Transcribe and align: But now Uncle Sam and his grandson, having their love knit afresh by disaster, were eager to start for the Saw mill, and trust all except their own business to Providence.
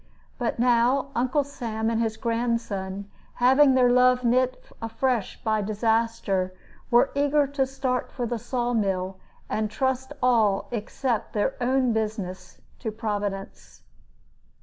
But 0.39 0.57
now 0.57 1.11
Uncle 1.13 1.43
Sam 1.43 1.91
and 1.91 2.01
his 2.01 2.17
grandson, 2.17 3.07
having 3.35 3.75
their 3.75 3.91
love 3.91 4.23
knit 4.23 4.65
afresh 4.81 5.39
by 5.43 5.61
disaster, 5.61 6.55
were 6.89 7.11
eager 7.13 7.45
to 7.45 7.67
start 7.67 8.11
for 8.11 8.25
the 8.25 8.39
Saw 8.39 8.73
mill, 8.73 9.19
and 9.47 9.69
trust 9.69 10.11
all 10.23 10.67
except 10.71 11.33
their 11.33 11.53
own 11.61 11.93
business 11.93 12.59
to 12.79 12.91
Providence. 12.91 13.83